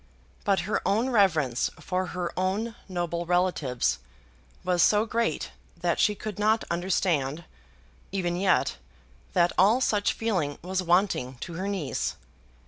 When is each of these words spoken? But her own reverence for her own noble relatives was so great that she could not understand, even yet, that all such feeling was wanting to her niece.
But 0.43 0.61
her 0.61 0.81
own 0.83 1.11
reverence 1.11 1.69
for 1.79 2.07
her 2.07 2.31
own 2.35 2.73
noble 2.89 3.27
relatives 3.27 3.99
was 4.63 4.81
so 4.81 5.05
great 5.05 5.51
that 5.77 5.99
she 5.99 6.15
could 6.15 6.39
not 6.39 6.63
understand, 6.71 7.43
even 8.11 8.35
yet, 8.35 8.77
that 9.33 9.51
all 9.59 9.79
such 9.79 10.13
feeling 10.13 10.57
was 10.63 10.81
wanting 10.81 11.35
to 11.41 11.53
her 11.53 11.67
niece. 11.67 12.15